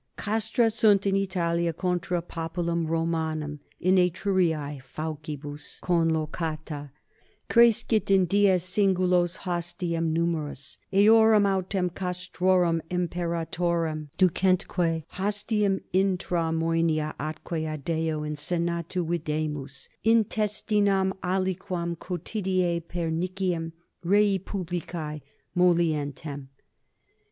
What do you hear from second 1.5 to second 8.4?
contra populum Romanum in Etruriae faucibus conlocata, crescit in